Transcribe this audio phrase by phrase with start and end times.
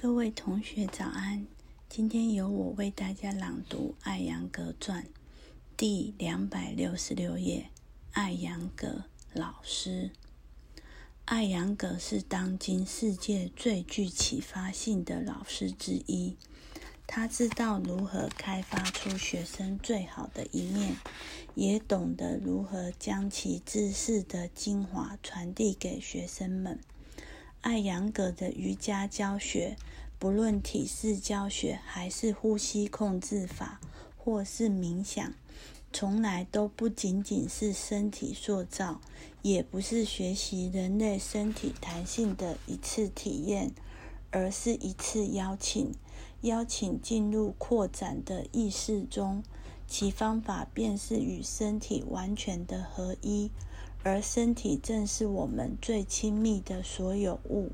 [0.00, 1.44] 各位同学早安，
[1.88, 5.02] 今天由我为大家朗读《艾扬格传》
[5.76, 7.70] 第两百六十六页。
[8.12, 10.12] 艾扬格老师，
[11.24, 16.36] 艾扬格是当今世界最具启发性的老师之一。
[17.08, 20.94] 他知道如何开发出学生最好的一面，
[21.56, 26.78] 也懂得如何将其知识的精华传递给学生们。
[27.60, 29.76] 艾扬格的瑜伽教学，
[30.18, 33.80] 不论体式教学还是呼吸控制法，
[34.16, 35.34] 或是冥想，
[35.92, 39.00] 从来都不仅仅是身体塑造，
[39.42, 43.72] 也不是学习人类身体弹性的一次体验，
[44.30, 45.92] 而是一次邀请，
[46.42, 49.42] 邀请进入扩展的意识中。
[49.88, 53.50] 其方法便是与身体完全的合一。
[54.02, 57.70] 而身体正是我们最亲密的所有物。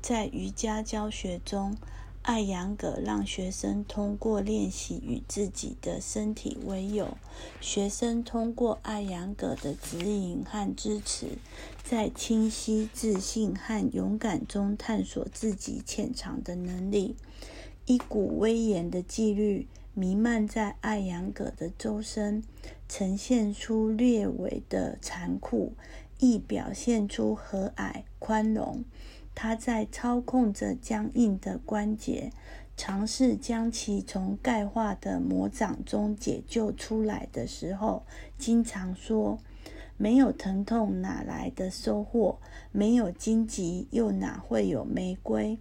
[0.00, 1.76] 在瑜伽教学中，
[2.22, 7.16] 艾扬格让学生通过练习与自己的身体为友。
[7.60, 11.38] 学生通过艾扬格的指引和支持，
[11.82, 17.16] 在清晰、自信和勇敢中探索自己潜藏的能力。
[17.86, 19.66] 一股威严的纪律。
[19.96, 22.42] 弥漫在艾扬格的周身，
[22.88, 25.72] 呈现出略微的残酷，
[26.18, 28.84] 亦表现出和蔼宽容。
[29.36, 32.32] 他在操控着僵硬的关节，
[32.76, 38.02] 尝试将其从钙化的魔掌中解救出来的时候，
[38.36, 39.38] 经常说
[39.96, 42.40] ：“没有疼痛，哪来的收获？
[42.72, 45.56] 没有荆棘，又哪会有玫瑰？”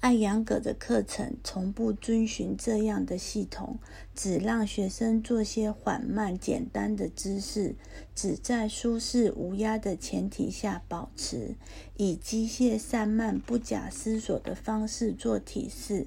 [0.00, 3.78] 艾扬格的课程从不遵循这样的系统，
[4.14, 7.74] 只让学生做些缓慢、简单的姿势，
[8.14, 11.56] 只在舒适无压的前提下保持，
[11.96, 16.06] 以机械散漫、不假思索的方式做体式，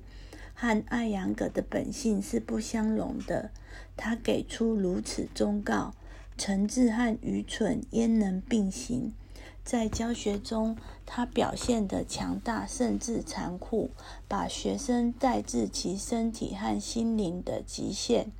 [0.53, 3.51] 和艾扬格的本性是不相容的。
[3.97, 5.93] 他给出如此忠告：
[6.37, 9.11] 诚挚和愚蠢焉能并行？
[9.69, 10.75] 在教学中，
[11.05, 13.91] 他表现的强大甚至残酷，
[14.27, 18.31] 把学生带至其身体和心灵的极限。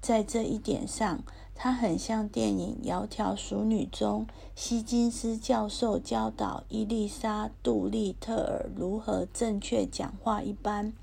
[0.00, 1.22] 在这一点上，
[1.54, 10.94] 他很像电影《窈窕淑女》中希金斯教授教导伊丽莎·杜利特尔如何正确讲话一般。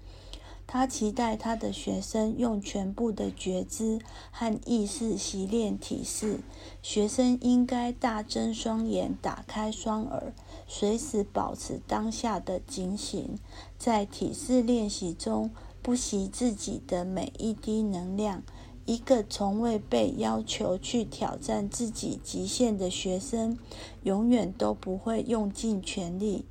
[0.68, 4.00] 他期待他的学生用全部的觉知
[4.32, 6.40] 和意识习练体式。
[6.82, 10.34] 学生应该大睁双眼，打开双耳，
[10.68, 13.38] 随时保持当下的警醒。
[13.78, 18.44] 在体式练习中，不惜自己的每一滴能量。
[18.86, 23.58] 一个从未被要求去挑战自己极限的学生，
[24.04, 26.46] 永远都不会用尽全力。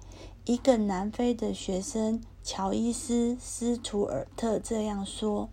[0.44, 2.20] 一个南非的学生。
[2.44, 5.48] 乔伊斯·斯图尔特这样说：“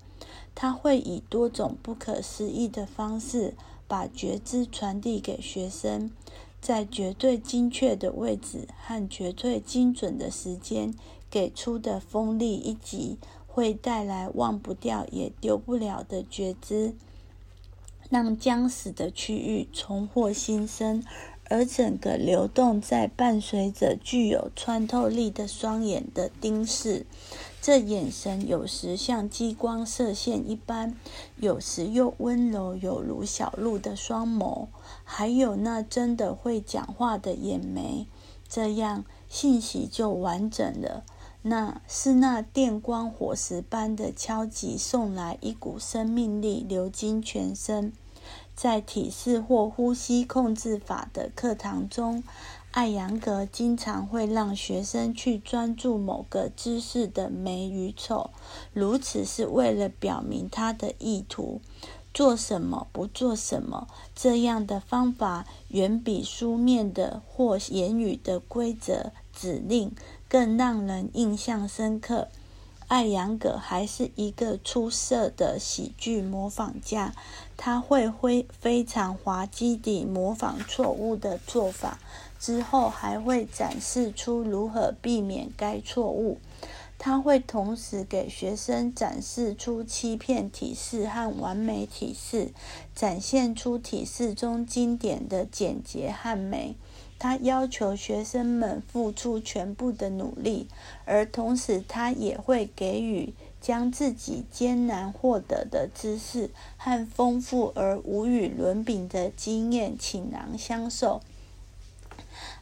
[0.53, 3.53] 他会以多种不可思议的方式
[3.88, 6.12] 把觉知传递给学生，
[6.59, 10.94] 在绝对精确的位置和绝对精准的时间
[11.29, 16.94] 给出的锋利一击，会带来忘不掉也丢不了的觉知，
[18.09, 21.02] 让将死的区域重获新生。”
[21.52, 27.06] 而整个流动在伴随着具有穿透力的双眼的盯视，
[27.62, 30.96] 这眼神有时像激光射线一般，
[31.36, 34.68] 有时又温柔有如小鹿的双眸，
[35.04, 38.08] 还有那真的会讲话的眼眉，
[38.48, 41.04] 这样信息就完整了。
[41.42, 47.92] 那是那电光火石般的敲击，送来一股生命力流经全身。
[48.62, 52.24] 在体式或呼吸控制法的课堂中，
[52.70, 58.30] 艾扬格经常会让学生去专注某个姿势的美与丑，
[58.72, 61.60] 如此是为了表明他的意图。
[62.14, 69.92] 做什么，不做什么，这样的方法远比书面的或言语的规则指令
[70.30, 72.28] 更让人印象深刻。
[72.91, 77.14] 艾扬格还是一个出色的喜剧模仿家，
[77.55, 81.99] 他会非非常滑稽地模仿错误的做法，
[82.38, 86.40] 之后还会展示出如何避免该错误。
[86.99, 92.52] 他会同时给学生展示出欺骗体式和完美体式，
[92.94, 96.76] 展现出体式中经典的简洁和美。
[97.22, 100.68] 他要求学生们付出全部的努力，
[101.06, 111.22] 而同时他也会给予将自己艰难获得的知识和丰富而无与伦比的经验倾囊相授。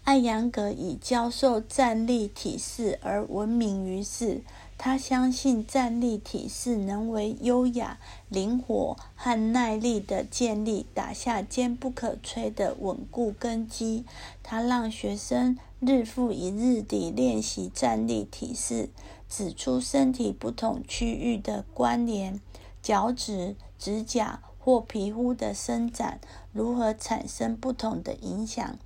[0.03, 4.41] 艾扬格以教授站立体式而闻名于世。
[4.81, 7.99] 他相信站立体式能为优雅、
[8.29, 14.05] 灵活和耐力的建立打下坚不可摧的稳固根基。
[14.41, 18.89] 他让学生日复一日地练习站立体式，
[19.27, 22.39] 指出身体不同区域的关联，
[22.81, 26.21] 脚趾、指甲或皮肤的伸展
[26.53, 28.79] 如何产生不同的影响，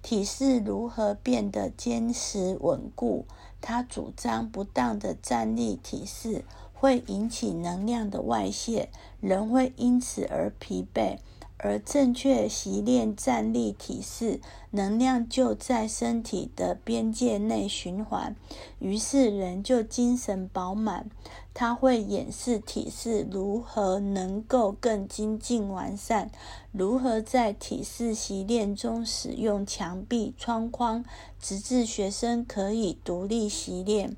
[0.00, 3.24] 体式如何变得坚实稳固。
[3.60, 8.88] 他主张，不当的站立体式会引起能量的外泄，
[9.20, 11.18] 人会因此而疲惫；
[11.62, 14.40] 而正确习练站立体式，
[14.70, 18.34] 能量就在身体的边界内循环，
[18.78, 21.10] 于是人就精神饱满。
[21.52, 26.30] 他会演示体式如何能够更精进完善，
[26.72, 31.04] 如何在体式习练中使用墙壁、窗框，
[31.38, 34.16] 直至学生可以独立习练。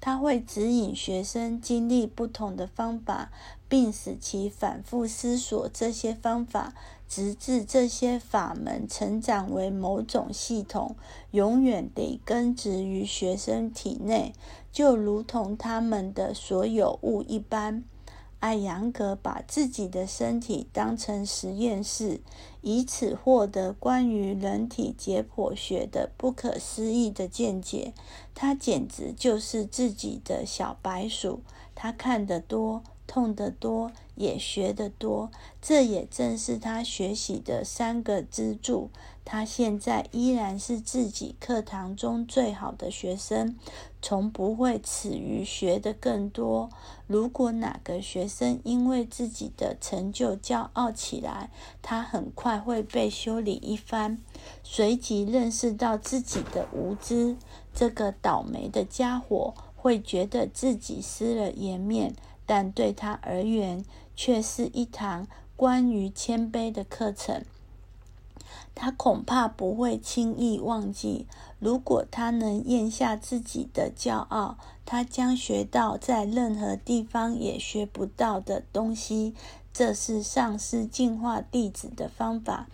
[0.00, 3.30] 他会指引学生经历不同的方法，
[3.72, 6.74] 并使其反复思索这些方法，
[7.08, 10.94] 直至这些法门成长为某种系统，
[11.30, 14.34] 永远得根植于学生体内，
[14.70, 17.82] 就如同他们的所有物一般。
[18.40, 22.20] 艾扬格把自己的身体当成实验室，
[22.60, 27.94] 以此获得关于人体解剖学的不可思议的见解。
[28.34, 31.40] 他简直就是自己的小白鼠。
[31.74, 35.30] 他看得多，痛得多，也学得多。
[35.60, 38.88] 这也正是他学习的三个支柱。
[39.22, 43.54] 他现在依然是自己课堂中最好的学生，
[44.00, 46.70] 从不会耻于学得更多。
[47.06, 51.50] 如果哪个学生因为自己的成就骄傲起来，
[51.82, 54.18] 他很快会被修理一番。
[54.64, 57.36] 随即认识到自己的无知，
[57.74, 62.16] 这个倒霉的家伙会觉得自己失了颜面，
[62.52, 63.82] 但对他而言，
[64.14, 65.26] 却是一堂
[65.56, 67.42] 关于谦卑的课程。
[68.74, 71.26] 他恐怕不会轻易忘记。
[71.58, 79.34] 如果他能咽下自己的骄傲，他将学到在任何地方也学不到的东西。
[79.72, 82.66] 这是上师净化弟子的方法，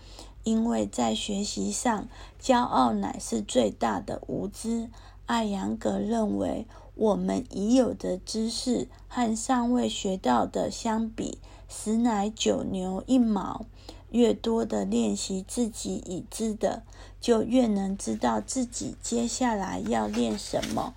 [0.42, 2.08] 因为在学习上，
[2.42, 4.90] 骄傲乃是最大的无知。
[5.26, 6.66] 艾扬格认为，
[6.98, 13.64] 我们已有的知识和尚未学到的相比，实乃九牛一毛。
[14.10, 16.82] 越多的练习自己已知的，
[17.20, 20.94] 就越能知道自己接下来要练什么。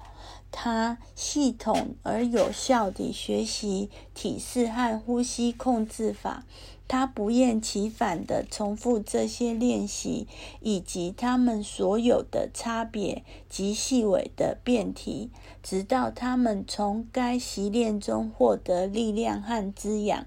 [0.51, 6.45] 他系统而有效地学习体式和呼吸控制法。
[6.87, 10.27] 他不厌其烦地重复这些练习，
[10.59, 15.29] 以及他们所有的差别及细微的变体，
[15.63, 20.25] 直到他们从该习练中获得力量和滋养。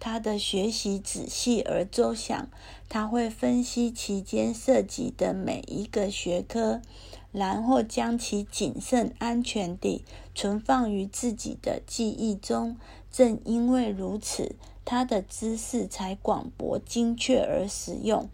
[0.00, 2.48] 他的学习仔细而周详，
[2.90, 6.82] 他会分析其间涉及的每一个学科，
[7.30, 10.04] 然后将其谨慎安全地
[10.34, 12.76] 存放于自己的记忆中。
[13.12, 18.28] 正因为如此，他的知识才广博、精确而实用。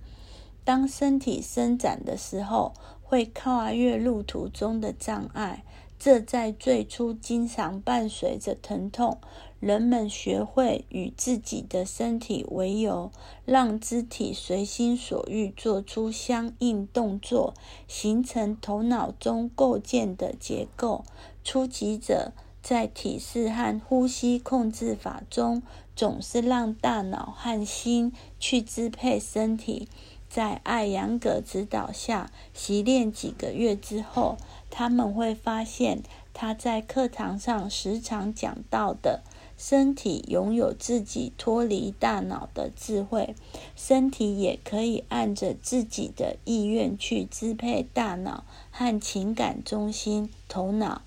[0.65, 5.65] 当身体伸展的时候，会跨越路途中的障碍。
[5.99, 9.19] 这在最初经常伴随着疼痛。
[9.59, 13.11] 人们学会与自己的身体为由，
[13.45, 17.55] 让肢体随心所欲做出相应动作，
[17.89, 21.05] 形成头脑中构建的结构。
[21.43, 22.33] 初级者
[22.63, 25.63] 在体式和呼吸控制法中，
[25.97, 29.89] 总是让大脑和心去支配身体。
[30.29, 34.37] 在艾扬格指导下习练几个月之后，
[34.71, 36.03] 他们会发现
[36.35, 39.23] 他在课堂上时常讲到的。
[39.57, 43.35] 身体拥有自己脱离大脑的智慧，
[43.75, 51.03] 身体也可以按着自己的意愿去支配大脑和情感中心——头脑。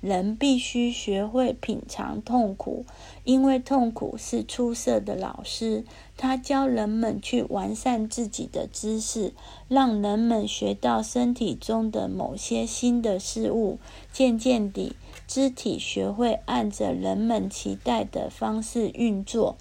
[0.00, 2.84] 人必须学会品尝痛苦，
[3.22, 5.84] 因为痛苦是出色的老师。
[6.16, 9.32] 他教人们去完善自己的知识，
[9.68, 13.78] 让人们学到身体中的某些新的事物。
[14.12, 14.96] 渐渐地，
[15.34, 19.56] 肢体学会按着人们期待的方式运作。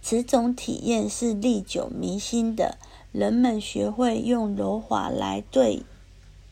[0.00, 2.78] 此种体验是历久弥新的。
[3.10, 5.82] 人们学会用柔滑来对。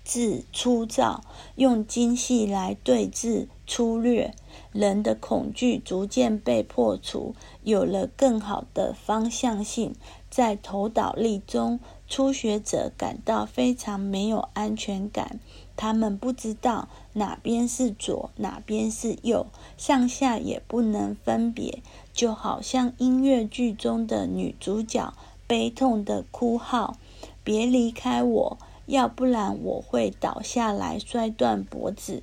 [0.04, 1.22] 治粗糙，
[1.54, 4.34] 用精细来对治粗略。
[4.72, 9.94] 人的恐惧逐渐被破除，有了更好的方向性。
[10.28, 15.38] 在头倒立中，初学者感到非常没有安全感。
[15.76, 25.12] 他们不知道哪边是左，哪边是右，上下也不能分别，就好像音乐剧中的女主角
[25.46, 26.96] 悲痛的哭号
[27.42, 32.22] ：“别离开我，要不然我会倒下来摔断脖子。”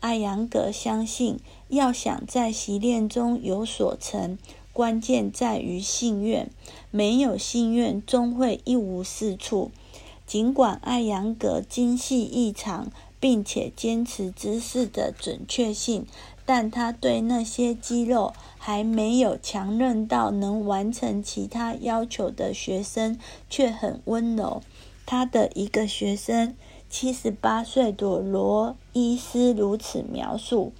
[0.00, 4.36] 艾扬格相信，要想在习练中有所成，
[4.72, 6.50] 关键在于信愿，
[6.90, 9.70] 没有信愿，终会一无是处。
[10.32, 16.06] 尽管艾扬格精细异常，并且坚持姿势的准确性，
[16.46, 23.18] 但他对那些肌肉还没有强韧到能完成其他要求的学生
[23.50, 24.62] 却很温柔。
[25.04, 26.56] 他的一个学生，
[26.88, 30.72] 七十八岁的罗伊斯如此描述。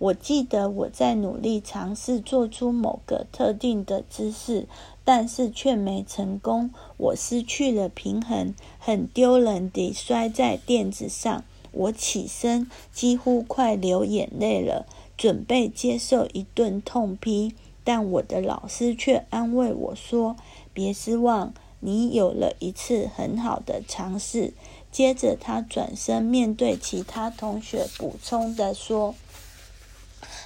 [0.00, 4.66] 我记得我在努力尝试做出某个特定的姿势，
[5.04, 6.70] 但是却没成功。
[6.96, 11.44] 我失去了平衡，很丢人地摔在垫子上。
[11.72, 14.86] 我起身，几乎快流眼泪了，
[15.18, 17.54] 准备接受一顿痛批。
[17.84, 20.34] 但我的老师却安慰我说
[20.72, 24.54] ：“别失望，你有了一次很好的尝试。”
[24.90, 29.14] 接着，他转身面对其他同学，补充地说。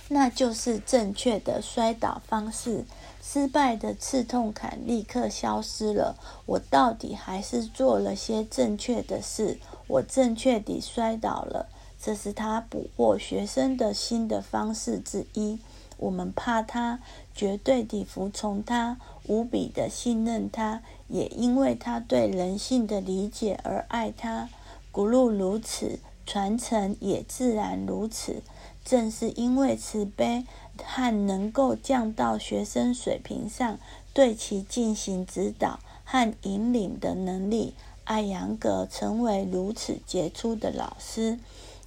[0.09, 2.85] 那就是正确的摔倒方式。
[3.23, 6.17] 失败的刺痛感立刻消失了。
[6.45, 9.59] 我到底还是做了些正确的事。
[9.87, 11.69] 我正确地摔倒了。
[11.99, 15.59] 这是他捕获学生的心的方式之一。
[15.97, 17.01] 我们怕他，
[17.35, 24.51] 绝对地服从他，无比的信任他，也因为他对人性的理解而爱他。
[24.93, 28.43] 古路如此，传承也自然如此。
[28.85, 30.45] 正是因为慈悲
[30.85, 33.79] 和能够降到学生水平上，
[34.13, 37.75] 对其进行指导和引领的能力，
[38.05, 41.39] 艾扬格成为如此杰出的老师。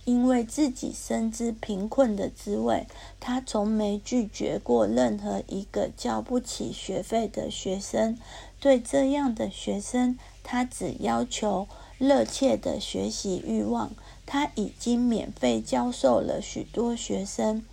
[0.06, 2.88] 因为自己深知贫困的滋味，
[3.20, 8.18] 他从没拒绝过任何一个交不起学费的学生。
[8.62, 13.92] 对这样的学生，他只要求热切的学习欲望。
[14.27, 17.65] 他已经免费教授了许多学生。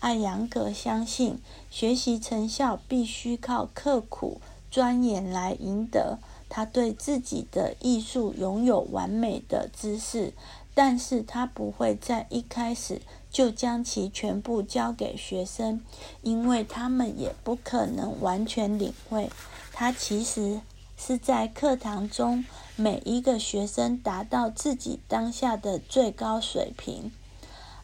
[0.00, 1.38] 艾扬格相信，
[1.70, 6.18] 学习成效必须靠刻苦钻研来赢得。
[6.48, 10.32] 他对自己的艺术拥有完美的知识，
[10.74, 15.80] 但是他不会在一开始就将其全部交给学生，
[16.22, 19.30] 因为他们也不可能完全领会。
[19.72, 20.60] 他其实。
[21.00, 22.44] 是在课堂中，
[22.80, 27.10] 每一个学生达到自己当下的最高水平。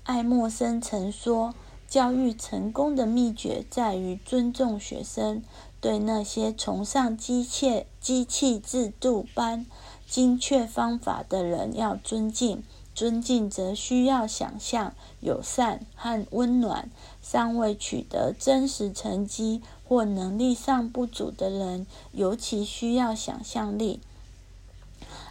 [0.04, 1.52] 爱默生曾说
[1.90, 5.42] ：“教育成功的秘诀在于尊重学生。
[5.80, 9.66] 对那些崇尚机械、机器制度般
[10.06, 12.62] 精确方法的人要尊敬。
[12.94, 16.88] 尊敬则需要想象、友善和温暖。
[17.20, 24.00] 尚未取得真实成绩。”或能力上不足的人，尤其需要想象力。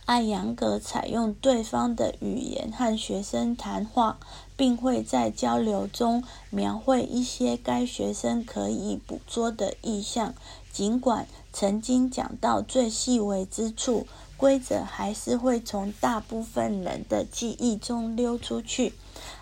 [0.05, 4.19] 艾扬格采用对方的语言和学生谈话，
[4.57, 10.33] 并会在交流中描绘一些该学生可以捕捉的意象。
[10.73, 14.05] 尽管曾经讲到最细微之处，
[14.43, 18.91] 规则还是会从大部分人的记忆中溜出去。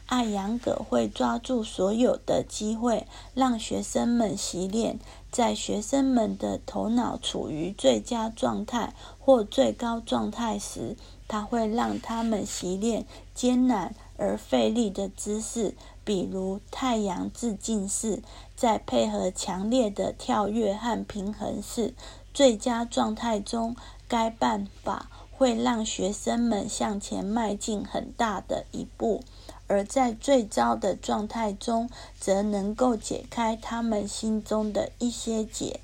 [0.06, 5.00] 艾扬格会抓住所有的机会，让学生们习练。
[5.32, 10.96] 在学生们的头脑处于最佳状态或最高状态时，
[11.28, 18.22] 他会让他们习练艰难而费力的姿势，比如太阳致敬式。
[18.56, 21.96] 在配合强烈的跳跃和平衡式
[22.32, 23.76] 最佳状态中，
[24.12, 29.24] 该办法会让学生们向前迈进很大的一步。
[29.68, 31.90] 而在最糟的状态中，
[32.20, 35.80] 则能够解开他们心中的一些结，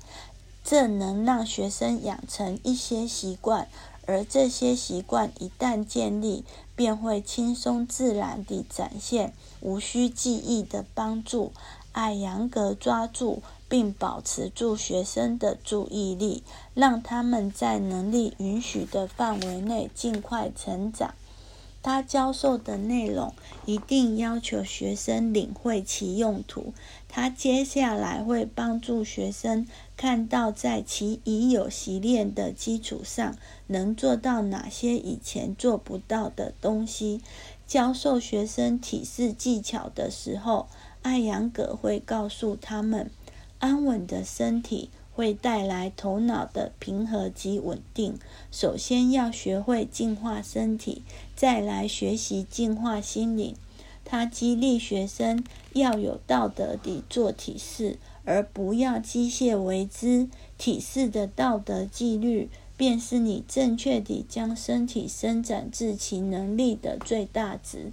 [0.62, 3.66] 这能让学生养成一些习惯，
[4.04, 6.44] 而这些习惯一旦建立，
[6.76, 9.32] 便会轻松自然地展现，
[9.62, 11.52] 无需记忆的帮助。
[11.92, 16.42] 艾扬格抓住并保持住学生的注意力，
[16.74, 21.14] 让他们在能力允许的范围内尽快成长。
[21.80, 23.32] 他教授的内容
[23.64, 26.74] 一定要求学生领会其用途。
[27.08, 33.36] 他接下来会帮助学生看到，在其已有习练的基础上，
[33.68, 37.22] 能做到哪些以前做不到的东西。
[37.66, 40.66] 教授学生体式技巧的时候，
[41.02, 43.10] 艾扬格会告诉他们：
[43.58, 48.18] 安稳的身体会带来头脑的平和及稳定。
[48.52, 51.02] 首先要学会净化身体，
[51.34, 53.54] 再来学习净化心灵。
[54.04, 60.28] 他激励学生要有道德地做体式，而不要机械为之。
[60.56, 67.92] 体式的道德纪律，便是你正确地将身体伸展至其能力的最大值。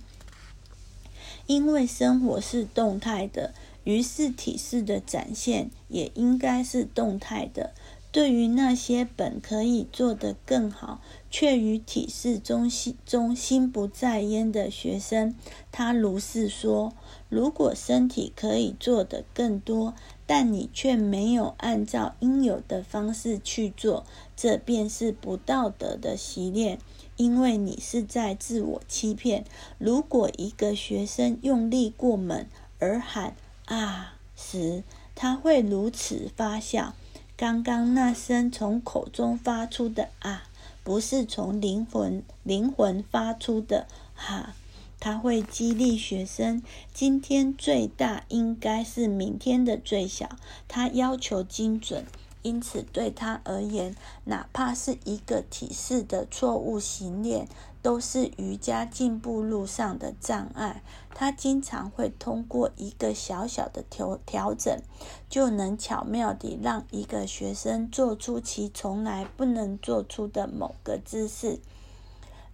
[1.47, 3.53] 因为生活是动态的，
[3.85, 7.71] 于是体式的展现也应该是动态的。
[8.11, 15.35] 对于那些本可以做得更好，却于体式中心中心不在焉的学生，
[15.69, 16.93] 他如是说：
[17.27, 19.93] 如果身体可以做得更多，
[20.25, 24.05] 但你却没有按照应有的方式去做，
[24.37, 26.79] 这便是不道德的习练。
[27.17, 29.43] 因为你是在自我欺骗。
[29.77, 32.45] 如果一个学生用力过猛
[32.79, 34.83] 而喊“啊”时，
[35.15, 36.93] 他会如此发笑。
[37.37, 40.43] 刚刚那声从口中发出的“啊”，
[40.83, 44.53] 不是从灵魂灵魂发出的“哈”。
[44.97, 50.37] 他会激励学生：今天最大应该是明天的最小。
[50.67, 52.05] 他要求精准。
[52.45, 57.47] 因此，对他而言，哪怕是一个体式的错误行练，
[57.81, 60.83] 都是瑜伽进步路上的障碍。
[61.15, 64.79] 他经常会通过一个小小的调调整，
[65.27, 71.59] 就能巧妙地让一个学生做出其从来不能做出的某个姿势。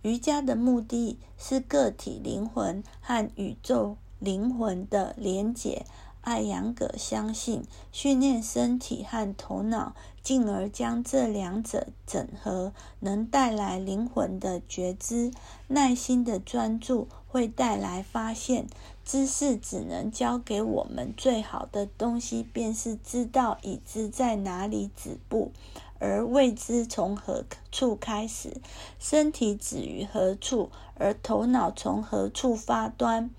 [0.04, 5.86] 瑜伽的目的是个体灵魂和宇宙灵魂的连结。
[6.22, 15.32] 艾扬格相信，训练身体和头脑，进而将这两者整合，能带来灵魂的觉知。
[15.68, 18.68] 耐心的专注会带来发现。
[19.04, 25.52] 知识只能教给我们最好的东西，便是知道已知在哪里止步，
[26.00, 28.62] 而未知从何处开始。
[29.00, 33.32] 身体止于何处，而头脑从何处发端？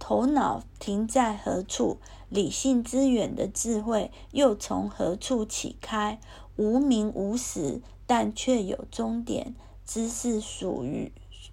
[0.00, 1.98] 头脑停在何处？
[2.30, 6.18] 理性之远的智慧又从何处起开？
[6.56, 9.54] 无名无始，但却有终点。
[9.84, 11.12] 知识属于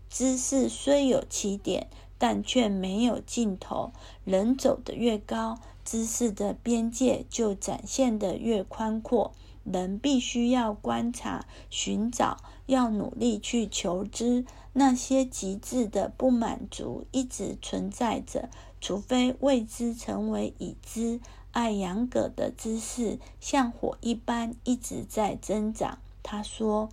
[0.09, 1.87] 知识，虽有起点，
[2.17, 3.91] 但却没有尽头。
[4.23, 9.33] 人走得越高，知识的边界就展现得越宽阔。
[9.63, 12.37] 人必须要观察、寻找，
[12.67, 14.45] 要努力去求知。
[14.73, 18.47] 那些极致的不满足一直存在着，
[18.79, 21.19] 除非未知成为已知。
[21.53, 25.97] 爱杨葛的知识像火一般一直在增长。
[26.21, 26.89] 他说：“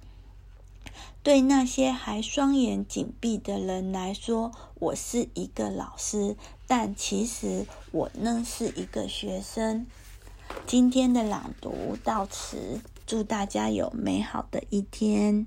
[1.22, 9.86] 对那些还双眼紧闭的人来说，我是一个老师，但其实我呢是一个学生。”
[10.66, 15.46] 今天的朗读到此，祝大家有美好的一天。